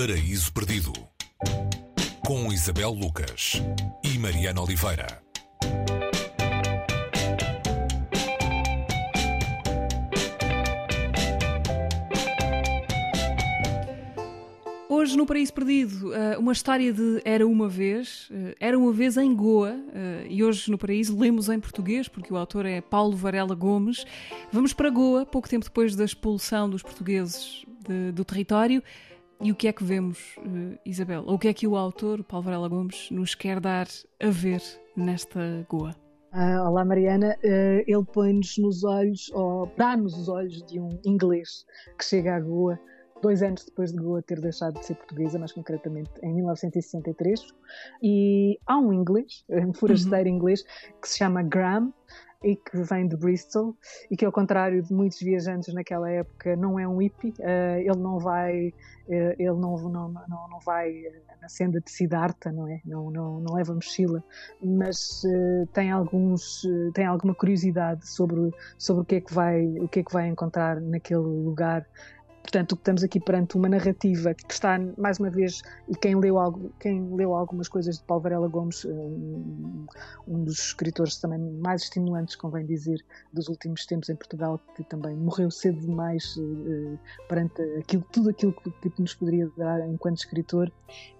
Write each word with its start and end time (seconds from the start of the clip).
Paraíso 0.00 0.50
Perdido 0.54 0.94
com 2.24 2.50
Isabel 2.50 2.90
Lucas 2.90 3.60
e 4.02 4.18
Mariana 4.18 4.62
Oliveira. 4.62 5.22
Hoje 14.88 15.18
no 15.18 15.26
Paraíso 15.26 15.52
Perdido, 15.52 16.14
eh, 16.14 16.38
uma 16.38 16.52
história 16.52 16.94
de 16.94 17.20
Era 17.22 17.46
uma 17.46 17.68
vez, 17.68 18.26
eh, 18.30 18.56
Era 18.58 18.78
uma 18.78 18.94
vez 18.94 19.18
em 19.18 19.34
Goa, 19.34 19.76
eh, 19.92 20.26
e 20.30 20.42
hoje 20.42 20.70
no 20.70 20.78
Paraíso 20.78 21.14
lemos 21.18 21.50
em 21.50 21.60
português, 21.60 22.08
porque 22.08 22.32
o 22.32 22.38
autor 22.38 22.64
é 22.64 22.80
Paulo 22.80 23.14
Varela 23.14 23.54
Gomes. 23.54 24.06
Vamos 24.50 24.72
para 24.72 24.88
Goa, 24.88 25.26
pouco 25.26 25.46
tempo 25.46 25.66
depois 25.66 25.94
da 25.94 26.06
expulsão 26.06 26.70
dos 26.70 26.82
portugueses 26.82 27.66
de, 27.86 28.12
do 28.12 28.24
território. 28.24 28.82
E 29.42 29.50
o 29.50 29.54
que 29.54 29.68
é 29.68 29.72
que 29.72 29.82
vemos, 29.82 30.36
Isabel? 30.84 31.24
Ou 31.26 31.34
o 31.34 31.38
que 31.38 31.48
é 31.48 31.54
que 31.54 31.66
o 31.66 31.74
autor, 31.74 32.22
Paulo 32.22 32.44
Varela 32.44 32.68
Gomes, 32.68 33.10
nos 33.10 33.34
quer 33.34 33.58
dar 33.58 33.86
a 34.20 34.28
ver 34.28 34.60
nesta 34.94 35.66
Goa? 35.66 35.96
Ah, 36.30 36.68
olá 36.68 36.84
Mariana, 36.84 37.34
uh, 37.42 37.82
ele 37.86 38.04
põe-nos 38.12 38.58
nos 38.58 38.84
olhos, 38.84 39.30
ou 39.32 39.72
dá-nos 39.78 40.14
os 40.16 40.28
olhos 40.28 40.62
de 40.66 40.78
um 40.78 41.00
inglês 41.06 41.64
que 41.98 42.04
chega 42.04 42.36
à 42.36 42.40
Goa 42.40 42.78
dois 43.22 43.42
anos 43.42 43.64
depois 43.64 43.92
de 43.92 43.98
Goa 43.98 44.22
ter 44.22 44.40
deixado 44.40 44.78
de 44.78 44.84
ser 44.84 44.94
portuguesa, 44.94 45.38
mais 45.38 45.52
concretamente 45.52 46.10
em 46.22 46.34
1963. 46.34 47.40
E 48.02 48.58
há 48.66 48.78
um 48.78 48.92
inglês, 48.92 49.44
um 49.48 49.72
forasteiro 49.72 50.28
uhum. 50.28 50.36
inglês, 50.36 50.62
que 51.00 51.08
se 51.08 51.18
chama 51.18 51.42
Graham 51.42 51.92
e 52.42 52.56
que 52.56 52.82
vem 52.82 53.06
de 53.06 53.16
Bristol 53.16 53.76
e 54.10 54.16
que 54.16 54.24
ao 54.24 54.32
contrário 54.32 54.82
de 54.82 54.92
muitos 54.92 55.20
viajantes 55.20 55.74
naquela 55.74 56.10
época 56.10 56.56
não 56.56 56.78
é 56.78 56.88
um 56.88 56.96
hippie, 56.96 57.34
uh, 57.38 57.78
ele 57.78 57.98
não 57.98 58.18
vai 58.18 58.68
uh, 59.08 59.34
ele 59.38 59.58
não, 59.58 59.76
não, 59.76 60.08
não, 60.08 60.48
não 60.48 60.60
vai 60.64 61.02
na 61.40 61.48
senda 61.48 61.80
de 61.80 61.90
Siddhartha, 61.90 62.50
não 62.50 62.66
é? 62.66 62.80
Não, 62.84 63.10
não, 63.10 63.40
não 63.40 63.54
leva 63.54 63.74
mochila, 63.74 64.22
mas 64.62 65.22
uh, 65.24 65.66
tem 65.72 65.90
alguns 65.90 66.62
tem 66.94 67.04
alguma 67.04 67.34
curiosidade 67.34 68.08
sobre 68.08 68.50
sobre 68.78 69.02
o 69.02 69.04
que 69.04 69.16
é 69.16 69.20
que 69.20 69.34
vai 69.34 69.66
o 69.78 69.88
que 69.88 70.00
é 70.00 70.02
que 70.02 70.12
vai 70.12 70.26
encontrar 70.26 70.80
naquele 70.80 71.20
lugar 71.20 71.86
Portanto, 72.42 72.74
estamos 72.74 73.04
aqui 73.04 73.20
perante 73.20 73.56
uma 73.56 73.68
narrativa 73.68 74.34
que 74.34 74.52
está, 74.52 74.78
mais 74.96 75.18
uma 75.18 75.30
vez, 75.30 75.62
e 75.88 75.94
quem 75.94 76.16
leu, 76.16 76.38
algo, 76.38 76.72
quem 76.80 77.14
leu 77.14 77.34
algumas 77.34 77.68
coisas 77.68 77.98
de 77.98 78.04
Paulo 78.04 78.22
Varela 78.22 78.48
Gomes, 78.48 78.84
um, 78.84 79.86
um 80.26 80.44
dos 80.44 80.58
escritores 80.58 81.16
também 81.18 81.38
mais 81.38 81.82
estimulantes, 81.82 82.34
convém 82.34 82.64
dizer, 82.64 83.04
dos 83.32 83.48
últimos 83.48 83.84
tempos 83.86 84.08
em 84.08 84.16
Portugal, 84.16 84.58
que 84.74 84.82
também 84.84 85.14
morreu 85.16 85.50
cedo 85.50 85.80
demais 85.80 86.36
uh, 86.36 86.98
perante 87.28 87.60
aquilo, 87.78 88.04
tudo 88.10 88.30
aquilo 88.30 88.52
que, 88.52 88.90
que 88.90 89.00
nos 89.00 89.14
poderia 89.14 89.48
dar 89.56 89.86
enquanto 89.86 90.18
escritor, 90.18 90.72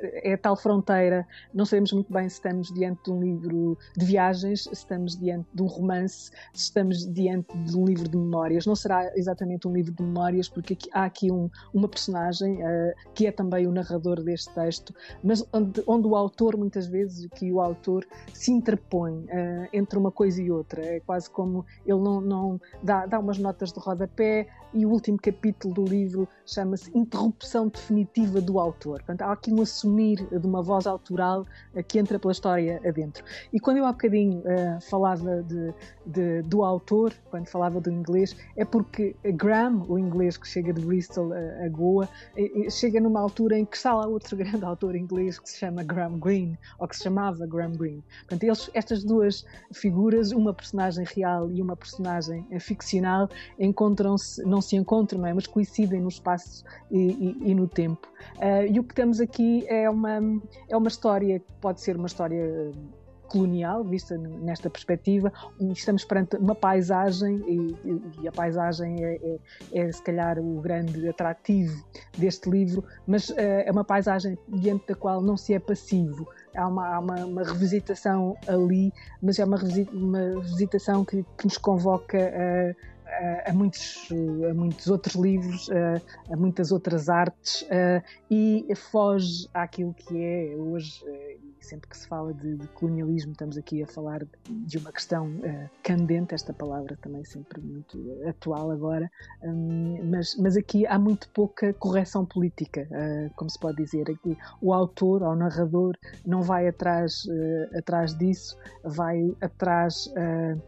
é 0.00 0.36
tal 0.36 0.56
fronteira, 0.56 1.26
não 1.52 1.64
sabemos 1.64 1.92
muito 1.92 2.12
bem 2.12 2.28
se 2.28 2.36
estamos 2.36 2.72
diante 2.72 3.04
de 3.04 3.12
um 3.12 3.20
livro 3.20 3.78
de 3.96 4.04
viagens, 4.04 4.64
se 4.64 4.72
estamos 4.72 5.16
diante 5.16 5.46
de 5.52 5.62
um 5.62 5.66
romance, 5.66 6.30
se 6.52 6.64
estamos 6.64 7.06
diante 7.12 7.56
de 7.58 7.76
um 7.76 7.84
livro 7.84 8.08
de 8.08 8.16
memórias. 8.16 8.66
Não 8.66 8.76
será 8.76 9.10
exatamente 9.16 9.66
um 9.68 9.72
livro 9.72 9.92
de 9.92 10.02
memórias, 10.02 10.48
porque 10.48 10.74
aqui, 10.74 10.88
há 10.92 11.04
aqui 11.04 11.30
um, 11.30 11.48
uma 11.72 11.88
personagem 11.88 12.62
uh, 12.62 12.94
que 13.14 13.26
é 13.26 13.32
também 13.32 13.66
o 13.66 13.72
narrador 13.72 14.22
deste 14.22 14.52
texto, 14.54 14.94
mas 15.22 15.46
onde, 15.52 15.82
onde, 15.86 16.06
o 16.06 16.16
autor, 16.16 16.56
muitas 16.56 16.86
vezes, 16.86 17.28
que 17.34 17.52
o 17.52 17.60
autor 17.60 18.06
se 18.32 18.52
interpõe 18.52 19.12
uh, 19.12 19.68
entre 19.72 19.98
uma 19.98 20.10
coisa 20.10 20.42
e 20.42 20.50
outra. 20.50 20.84
É 20.84 21.00
quase 21.00 21.30
como 21.30 21.64
ele 21.86 22.00
não, 22.00 22.20
não 22.20 22.60
dá, 22.82 23.06
dá 23.06 23.18
umas 23.18 23.38
notas 23.38 23.72
de 23.72 23.78
rodapé 23.78 24.48
e 24.74 24.84
o 24.84 24.90
último 24.90 25.16
capítulo 25.16 25.72
do 25.72 25.84
livro 25.84 26.28
chama-se 26.44 26.90
Interrupção 26.96 27.68
Definitiva 27.68 28.40
do 28.40 28.58
Autor. 28.58 28.98
Portanto, 28.98 29.22
há 29.22 29.32
aqui 29.32 29.52
um 29.52 29.62
assumir 29.62 29.93
assumir 29.94 30.26
de 30.26 30.46
uma 30.46 30.62
voz 30.62 30.86
autoral 30.86 31.46
que 31.86 31.98
entra 31.98 32.18
pela 32.18 32.32
história 32.32 32.80
adentro. 32.86 33.24
E 33.52 33.60
quando 33.60 33.78
eu 33.78 33.86
há 33.86 33.92
bocadinho 33.92 34.40
uh, 34.40 34.80
falava 34.80 35.42
de, 35.42 35.74
de, 36.04 36.42
do 36.42 36.64
autor, 36.64 37.14
quando 37.30 37.46
falava 37.46 37.80
do 37.80 37.90
inglês, 37.90 38.36
é 38.56 38.64
porque 38.64 39.14
Graham, 39.24 39.84
o 39.88 39.98
inglês 39.98 40.36
que 40.36 40.48
chega 40.48 40.72
de 40.72 40.84
Bristol 40.84 41.32
a, 41.32 41.64
a 41.64 41.68
Goa, 41.68 42.08
chega 42.70 43.00
numa 43.00 43.20
altura 43.20 43.58
em 43.58 43.64
que 43.64 43.76
está 43.76 43.94
lá 43.94 44.06
outro 44.06 44.36
grande 44.36 44.64
autor 44.64 44.96
inglês 44.96 45.38
que 45.38 45.48
se 45.48 45.58
chama 45.58 45.82
Graham 45.82 46.18
Greene, 46.18 46.58
ou 46.78 46.88
que 46.88 46.96
se 46.96 47.04
chamava 47.04 47.46
Graham 47.46 47.72
Greene. 47.72 48.02
Portanto, 48.20 48.44
eles, 48.44 48.70
estas 48.74 49.04
duas 49.04 49.44
figuras, 49.72 50.32
uma 50.32 50.52
personagem 50.52 51.04
real 51.14 51.50
e 51.50 51.62
uma 51.62 51.76
personagem 51.76 52.46
ficcional, 52.58 53.28
encontram-se, 53.58 54.42
não 54.44 54.60
se 54.60 54.76
encontram, 54.76 55.20
não 55.20 55.28
é? 55.28 55.34
mas 55.34 55.46
coincidem 55.46 56.00
no 56.00 56.08
espaço 56.08 56.64
e, 56.90 56.98
e, 56.98 57.50
e 57.50 57.54
no 57.54 57.68
tempo. 57.68 58.08
Uh, 58.36 58.66
e 58.70 58.80
o 58.80 58.84
que 58.84 58.94
temos 58.94 59.20
aqui 59.20 59.66
é 59.74 59.90
uma, 59.90 60.20
é 60.68 60.76
uma 60.76 60.88
história 60.88 61.38
que 61.38 61.52
pode 61.60 61.80
ser 61.80 61.96
uma 61.96 62.06
história 62.06 62.72
colonial, 63.28 63.82
vista 63.82 64.16
nesta 64.16 64.70
perspectiva. 64.70 65.32
Estamos 65.72 66.04
perante 66.04 66.36
uma 66.36 66.54
paisagem 66.54 67.42
e, 67.48 68.22
e 68.22 68.28
a 68.28 68.32
paisagem 68.32 69.04
é, 69.04 69.14
é, 69.16 69.38
é, 69.72 69.92
se 69.92 70.02
calhar 70.02 70.38
o 70.38 70.60
grande 70.60 71.08
atrativo 71.08 71.84
deste 72.16 72.48
livro, 72.48 72.84
mas 73.06 73.30
uh, 73.30 73.34
é 73.36 73.70
uma 73.72 73.84
paisagem 73.84 74.38
diante 74.48 74.86
da 74.86 74.94
qual 74.94 75.20
não 75.20 75.36
se 75.36 75.52
é 75.54 75.58
passivo. 75.58 76.28
Há 76.54 76.68
uma, 76.68 76.94
há 76.94 76.98
uma, 77.00 77.24
uma 77.24 77.42
revisitação 77.42 78.36
ali, 78.46 78.92
mas 79.20 79.38
é 79.38 79.44
uma 79.44 79.56
revisitação 79.56 81.04
que, 81.04 81.24
que 81.36 81.44
nos 81.44 81.58
convoca 81.58 82.18
a 82.18 82.94
a, 83.46 83.52
muitos, 83.52 84.08
a 84.50 84.54
muitos 84.54 84.86
outros 84.88 85.14
livros, 85.14 85.70
a, 85.70 86.32
a 86.32 86.36
muitas 86.36 86.72
outras 86.72 87.08
artes 87.08 87.66
e 88.30 88.66
foge 88.74 89.48
àquilo 89.52 89.94
que 89.94 90.22
é 90.22 90.56
hoje, 90.56 91.04
sempre 91.60 91.88
que 91.88 91.96
se 91.96 92.06
fala 92.06 92.32
de, 92.34 92.56
de 92.56 92.68
colonialismo, 92.68 93.32
estamos 93.32 93.56
aqui 93.56 93.82
a 93.82 93.86
falar 93.86 94.22
de 94.48 94.78
uma 94.78 94.92
questão 94.92 95.30
candente, 95.82 96.34
esta 96.34 96.52
palavra 96.52 96.96
também 97.00 97.24
sempre 97.24 97.60
muito 97.60 97.98
atual 98.28 98.70
agora, 98.70 99.10
hum, 99.42 99.98
mas, 100.10 100.36
mas 100.36 100.56
aqui 100.56 100.86
há 100.86 100.98
muito 100.98 101.28
pouca 101.30 101.72
correção 101.74 102.24
política, 102.24 102.88
como 103.36 103.50
se 103.50 103.58
pode 103.58 103.76
dizer. 103.82 104.10
Aqui 104.10 104.36
o 104.60 104.72
autor, 104.72 105.22
ou 105.22 105.30
o 105.30 105.36
narrador, 105.36 105.96
não 106.26 106.42
vai 106.42 106.68
atrás, 106.68 107.24
atrás 107.76 108.16
disso, 108.16 108.56
vai 108.82 109.34
atrás 109.40 110.06
uh, 110.08 110.60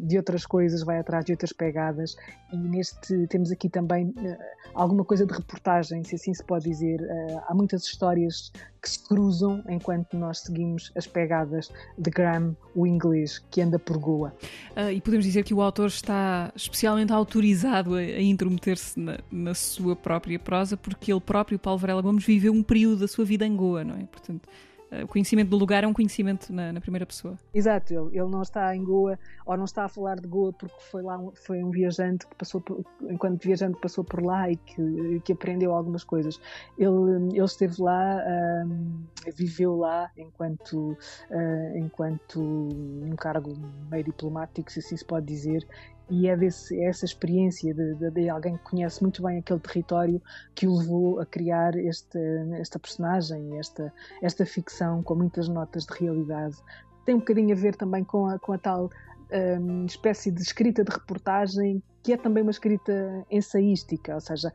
de 0.00 0.16
outras 0.16 0.46
coisas, 0.46 0.82
vai 0.82 0.98
atrás 0.98 1.24
de 1.24 1.32
outras 1.32 1.52
pegadas 1.52 2.16
e 2.52 2.56
neste 2.56 3.26
temos 3.26 3.50
aqui 3.50 3.68
também 3.68 4.06
uh, 4.06 4.36
alguma 4.74 5.04
coisa 5.04 5.26
de 5.26 5.32
reportagem, 5.32 6.04
se 6.04 6.14
assim 6.14 6.32
se 6.32 6.44
pode 6.44 6.64
dizer. 6.64 7.00
Uh, 7.00 7.40
há 7.46 7.54
muitas 7.54 7.82
histórias 7.84 8.52
que 8.80 8.88
se 8.88 9.06
cruzam 9.06 9.62
enquanto 9.68 10.16
nós 10.16 10.40
seguimos 10.40 10.92
as 10.96 11.06
pegadas 11.06 11.70
de 11.98 12.10
Graham, 12.10 12.56
o 12.74 12.86
inglês, 12.86 13.38
que 13.50 13.60
anda 13.60 13.78
por 13.78 13.98
Goa. 13.98 14.32
e 14.94 15.00
podemos 15.00 15.26
dizer 15.26 15.42
que 15.42 15.52
o 15.52 15.60
autor 15.60 15.88
está 15.88 16.52
especialmente 16.54 17.12
autorizado 17.12 17.96
a, 17.96 17.98
a 17.98 18.22
intrometer-se 18.22 18.98
na, 19.00 19.18
na, 19.32 19.54
sua 19.54 19.96
própria 19.96 20.38
prosa, 20.38 20.76
porque 20.76 21.12
ele 21.12 21.20
próprio, 21.20 21.58
Paulo 21.58 21.78
Varela 21.78 22.00
Gomes, 22.00 22.24
viveu 22.24 22.52
um 22.52 22.62
período 22.62 23.00
da 23.00 23.08
sua 23.08 23.24
vida 23.24 23.44
em 23.44 23.56
Goa, 23.56 23.82
não 23.82 23.96
é? 23.96 24.04
Portanto, 24.04 24.48
o 25.04 25.06
conhecimento 25.06 25.50
do 25.50 25.56
lugar 25.56 25.84
é 25.84 25.86
um 25.86 25.92
conhecimento 25.92 26.52
na, 26.52 26.72
na, 26.72 26.80
primeira 26.80 27.04
pessoa. 27.04 27.36
Exato, 27.52 27.92
ele, 27.92 28.18
ele 28.18 28.30
não 28.30 28.42
está 28.42 28.74
em 28.74 28.82
Goa 28.82 29.18
ou 29.44 29.56
não 29.56 29.64
está 29.64 29.84
a 29.84 29.88
falar 29.88 30.16
de 30.16 30.26
Goa 30.26 30.52
porque 30.52 30.80
foi 30.90 31.02
lá 31.02 31.18
foi 31.34 31.62
um 31.62 31.70
viajante 31.70 32.26
que 32.26 32.34
passou 32.34 32.60
por, 32.60 32.84
enquanto 33.02 33.42
viajante 33.42 33.78
passou 33.80 34.02
por 34.02 34.22
lá 34.22 34.50
e 34.50 34.56
que, 34.56 35.20
que 35.24 35.32
aprendeu 35.32 35.74
algumas 35.74 36.04
coisas. 36.04 36.40
Ele, 36.78 36.88
ele 37.34 37.44
esteve 37.44 37.82
lá, 37.82 38.22
um, 38.66 39.04
viveu 39.36 39.76
lá 39.76 40.10
enquanto 40.16 40.92
uh, 41.30 41.76
enquanto 41.76 42.40
um 42.40 43.14
cargo 43.16 43.54
meio 43.90 44.04
diplomático, 44.04 44.72
se 44.72 44.80
assim 44.80 44.96
se 44.96 45.04
pode 45.04 45.26
dizer, 45.26 45.66
e 46.10 46.28
é, 46.28 46.36
desse, 46.36 46.78
é 46.78 46.88
essa 46.88 47.04
experiência 47.04 47.74
de, 47.74 47.94
de, 47.94 48.10
de, 48.10 48.28
alguém 48.28 48.56
que 48.56 48.64
conhece 48.64 49.02
muito 49.02 49.22
bem 49.22 49.38
aquele 49.38 49.60
território 49.60 50.22
que 50.54 50.66
o 50.66 50.76
levou 50.76 51.20
a 51.20 51.26
criar 51.26 51.76
este, 51.76 52.18
esta 52.58 52.78
personagem, 52.78 53.58
esta, 53.58 53.92
esta 54.22 54.46
ficção 54.46 55.02
com 55.02 55.14
muitas 55.14 55.48
notas 55.48 55.84
de 55.84 55.94
realidade. 55.98 56.56
Tem 57.04 57.14
um 57.14 57.18
bocadinho 57.18 57.52
a 57.52 57.58
ver 57.58 57.74
também 57.76 58.04
com 58.04 58.26
a, 58.26 58.38
com 58.38 58.52
a 58.52 58.58
tal 58.58 58.90
um, 59.60 59.84
espécie 59.86 60.30
de 60.30 60.42
escrita 60.42 60.82
de 60.82 60.90
reportagem 60.90 61.82
que 62.02 62.12
é 62.12 62.16
também 62.16 62.42
uma 62.42 62.50
escrita 62.50 63.26
ensaística, 63.30 64.14
ou 64.14 64.20
seja, 64.20 64.50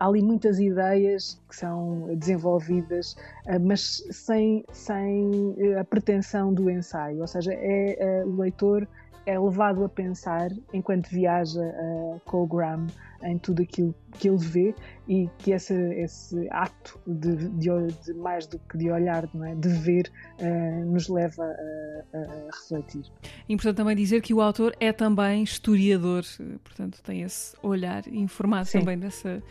há 0.00 0.04
ali 0.04 0.20
muitas 0.20 0.58
ideias 0.58 1.40
que 1.48 1.54
são 1.54 2.12
desenvolvidas, 2.16 3.14
ah, 3.46 3.58
mas 3.58 4.02
sem, 4.10 4.64
sem 4.72 5.54
eh, 5.58 5.78
a 5.78 5.84
pretensão 5.84 6.52
do 6.52 6.68
ensaio, 6.68 7.20
ou 7.20 7.26
seja, 7.28 7.52
é, 7.52 8.20
é 8.20 8.24
o 8.24 8.36
leitor 8.36 8.88
é 9.26 9.38
levado 9.38 9.84
a 9.84 9.88
pensar 9.88 10.50
enquanto 10.72 11.08
viaja 11.08 11.60
uh, 11.60 12.20
com 12.24 12.42
o 12.42 12.46
Graham 12.46 12.86
em 13.22 13.38
tudo 13.38 13.62
aquilo 13.62 13.94
que 14.18 14.28
ele 14.28 14.38
vê 14.38 14.74
e 15.08 15.28
que 15.38 15.52
esse, 15.52 15.74
esse 15.94 16.48
ato 16.50 17.00
de, 17.06 17.36
de, 17.50 17.68
de 18.04 18.14
mais 18.14 18.46
do 18.46 18.58
que 18.58 18.76
de 18.76 18.90
olhar, 18.90 19.24
é? 19.24 19.54
de 19.54 19.68
ver, 19.68 20.10
uh, 20.40 20.84
nos 20.84 21.08
leva 21.08 21.44
a, 21.44 22.18
a, 22.18 22.46
refletir. 22.46 23.04
Importante 23.48 23.76
também 23.76 23.96
dizer 23.96 24.20
que 24.22 24.34
o 24.34 24.40
autor 24.40 24.74
é 24.80 24.92
também 24.92 25.42
historiador, 25.42 26.24
portanto 26.64 27.00
tem 27.02 27.22
esse 27.22 27.56
olhar 27.62 28.06
informado 28.08 28.66
Sim. 28.66 28.80
também 28.80 28.98
dessa 28.98 29.42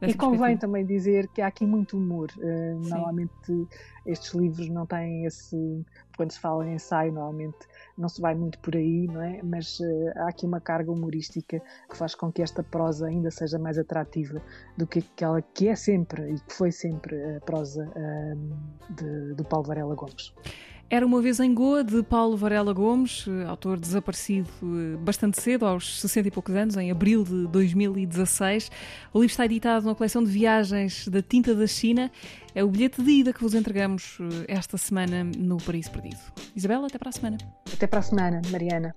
E 0.00 0.14
convém 0.14 0.56
também 0.56 0.86
dizer 0.86 1.26
que 1.28 1.42
há 1.42 1.48
aqui 1.48 1.66
muito 1.66 1.96
humor. 1.96 2.28
Uh, 2.38 2.88
normalmente 2.88 3.68
estes 4.06 4.32
livros 4.32 4.68
não 4.68 4.86
têm 4.86 5.24
esse. 5.24 5.84
Quando 6.16 6.32
se 6.32 6.40
fala 6.40 6.66
em 6.66 6.74
ensaio, 6.74 7.12
normalmente 7.12 7.58
não 7.96 8.08
se 8.08 8.20
vai 8.20 8.34
muito 8.34 8.58
por 8.60 8.76
aí, 8.76 9.06
não 9.06 9.22
é? 9.22 9.40
Mas 9.42 9.80
uh, 9.80 10.12
há 10.16 10.28
aqui 10.28 10.46
uma 10.46 10.60
carga 10.60 10.92
humorística 10.92 11.60
que 11.90 11.96
faz 11.96 12.14
com 12.14 12.30
que 12.30 12.42
esta 12.42 12.62
prosa 12.62 13.06
ainda 13.06 13.30
seja 13.30 13.58
mais 13.58 13.78
atrativa 13.78 14.40
do 14.76 14.86
que 14.86 15.00
aquela 15.00 15.42
que 15.42 15.68
é 15.68 15.74
sempre 15.74 16.32
e 16.32 16.40
que 16.40 16.54
foi 16.54 16.70
sempre 16.70 17.36
a 17.36 17.40
prosa 17.40 17.84
uh, 17.88 18.94
de, 18.94 19.34
do 19.34 19.44
Paulo 19.44 19.66
Varela 19.66 19.94
Gomes. 19.94 20.32
Era 20.90 21.04
uma 21.04 21.20
vez 21.20 21.38
em 21.38 21.52
Goa, 21.52 21.84
de 21.84 22.02
Paulo 22.02 22.34
Varela 22.34 22.72
Gomes, 22.72 23.26
autor 23.46 23.78
desaparecido 23.78 24.48
eh, 24.62 24.96
bastante 24.96 25.38
cedo, 25.38 25.66
aos 25.66 26.00
60 26.00 26.28
e 26.28 26.30
poucos 26.30 26.54
anos, 26.54 26.78
em 26.78 26.90
abril 26.90 27.24
de 27.24 27.46
2016. 27.48 28.70
O 29.12 29.20
livro 29.20 29.30
está 29.30 29.44
editado 29.44 29.84
na 29.84 29.94
coleção 29.94 30.24
de 30.24 30.30
viagens 30.30 31.06
da 31.06 31.20
Tinta 31.20 31.54
da 31.54 31.66
China. 31.66 32.10
É 32.54 32.64
o 32.64 32.68
bilhete 32.68 33.02
de 33.02 33.10
ida 33.10 33.34
que 33.34 33.42
vos 33.42 33.52
entregamos 33.54 34.16
eh, 34.18 34.46
esta 34.48 34.78
semana 34.78 35.24
no 35.24 35.58
Paraíso 35.58 35.90
Perdido. 35.90 36.20
Isabela, 36.56 36.86
até 36.86 36.96
para 36.96 37.10
a 37.10 37.12
semana. 37.12 37.36
Até 37.70 37.86
para 37.86 37.98
a 37.98 38.02
semana, 38.02 38.40
Mariana. 38.50 38.94